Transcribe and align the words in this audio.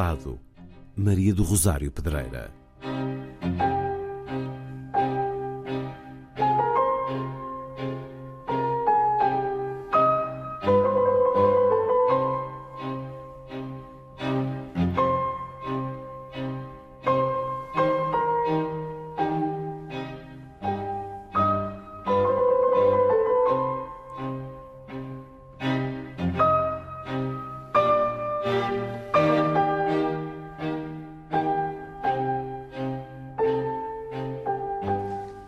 Fado, 0.00 0.40
Maria 0.96 1.34
do 1.34 1.42
Rosário 1.42 1.92
Pedreira. 1.92 2.50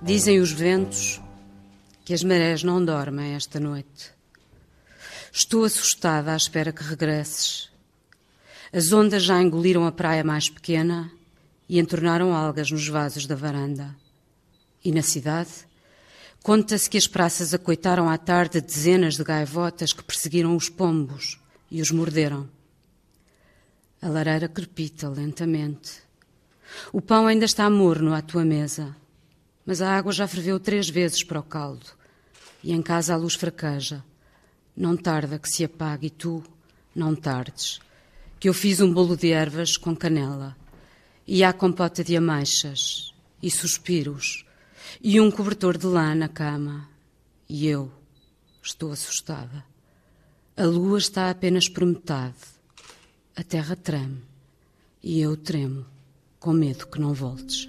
Dizem 0.05 0.41
os 0.41 0.51
ventos 0.51 1.21
que 2.05 2.13
as 2.13 2.25
marés 2.25 2.65
não 2.65 2.85
dormem 2.85 3.35
esta 3.35 3.61
noite. 3.61 4.11
Estou 5.33 5.63
assustada 5.63 6.33
à 6.33 6.37
espera 6.37 6.73
que 6.73 6.83
regresses. 6.83 7.71
As 8.73 8.93
ondas 8.93 9.23
já 9.23 9.41
engoliram 9.41 9.87
a 9.87 9.93
praia 9.93 10.25
mais 10.25 10.51
pequena 10.51 11.09
e 11.69 11.79
entornaram 11.79 12.35
algas 12.35 12.69
nos 12.69 12.89
vasos 12.89 13.27
da 13.27 13.37
varanda. 13.37 13.95
E 14.85 14.91
na 14.91 15.03
cidade, 15.03 15.53
conta-se 16.43 16.91
que 16.91 16.99
as 16.99 17.07
praças 17.07 17.55
acoitaram 17.55 18.11
à 18.11 18.19
tarde 18.19 18.61
dezenas 18.61 19.15
de 19.15 19.23
gaivotas 19.23 19.93
que 19.93 20.03
perseguiram 20.03 20.57
os 20.57 20.69
pombos 20.69 21.39
e 21.71 21.81
os 21.81 21.93
morderam. 21.93 22.49
A 24.03 24.09
lareira 24.09 24.49
crepita 24.49 25.09
lentamente. 25.09 26.03
O 26.93 27.01
pão 27.01 27.29
ainda 27.29 27.45
está 27.45 27.71
morno 27.71 28.13
à 28.13 28.21
tua 28.21 28.45
mesa 28.45 29.01
mas 29.65 29.81
a 29.81 29.97
água 29.97 30.13
já 30.13 30.27
ferveu 30.27 30.59
três 30.59 30.89
vezes 30.89 31.23
para 31.23 31.41
o 31.41 31.43
caldo 31.43 31.87
e 32.63 32.73
em 32.73 32.83
casa 32.83 33.15
a 33.15 33.17
luz 33.17 33.35
fraqueja. 33.35 34.05
Não 34.77 34.97
tarda 34.97 35.39
que 35.39 35.49
se 35.49 35.65
apague 35.65 36.07
e 36.07 36.11
tu 36.11 36.43
não 36.95 37.15
tardes, 37.15 37.81
que 38.39 38.49
eu 38.49 38.55
fiz 38.55 38.81
um 38.81 38.93
bolo 38.93 39.17
de 39.17 39.31
ervas 39.31 39.77
com 39.77 39.95
canela 39.95 40.57
e 41.27 41.45
há 41.45 41.53
compota 41.53 42.03
de 42.03 42.17
ameixas 42.17 43.15
e 43.43 43.51
suspiros 43.51 44.45
e 45.01 45.21
um 45.21 45.31
cobertor 45.31 45.77
de 45.79 45.87
lã 45.87 46.15
na 46.15 46.29
cama 46.29 46.89
e 47.49 47.67
eu 47.67 47.91
estou 48.63 48.93
assustada. 48.93 49.65
A 50.57 50.65
lua 50.65 50.99
está 50.99 51.31
apenas 51.31 51.69
por 51.69 51.85
metade. 51.85 52.37
A 53.35 53.43
terra 53.43 53.75
treme 53.75 54.23
e 55.03 55.21
eu 55.21 55.37
tremo 55.37 55.87
com 56.39 56.53
medo 56.53 56.87
que 56.87 57.01
não 57.01 57.15
voltes. 57.15 57.69